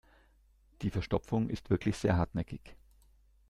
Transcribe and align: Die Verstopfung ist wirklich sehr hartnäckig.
Die 0.81 0.89
Verstopfung 0.89 1.51
ist 1.51 1.69
wirklich 1.69 1.95
sehr 1.95 2.17
hartnäckig. 2.17 2.75